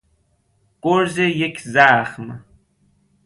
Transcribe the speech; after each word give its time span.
گرز 0.81 1.17
یک 1.19 1.59
زخم 1.61 2.45